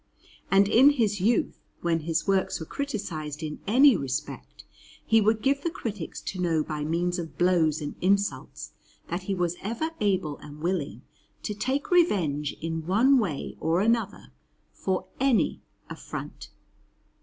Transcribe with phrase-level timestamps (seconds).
[0.49, 4.65] And in his youth, when his works were criticized in any respect,
[5.05, 8.71] he would give the critics to know by means of blows and insults
[9.09, 11.03] that he was ever able and willing
[11.43, 14.33] to take revenge in one way or another
[14.73, 16.49] for any affront.